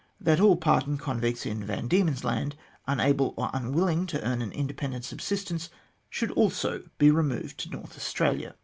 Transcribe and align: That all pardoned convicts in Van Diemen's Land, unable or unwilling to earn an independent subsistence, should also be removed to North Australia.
That 0.19 0.39
all 0.39 0.55
pardoned 0.55 0.97
convicts 0.99 1.45
in 1.45 1.63
Van 1.63 1.87
Diemen's 1.87 2.23
Land, 2.23 2.55
unable 2.87 3.35
or 3.37 3.51
unwilling 3.53 4.07
to 4.07 4.21
earn 4.25 4.41
an 4.41 4.51
independent 4.51 5.05
subsistence, 5.05 5.69
should 6.09 6.31
also 6.31 6.85
be 6.97 7.11
removed 7.11 7.59
to 7.59 7.69
North 7.69 7.95
Australia. 7.95 8.55